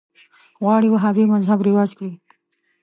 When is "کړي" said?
1.97-2.13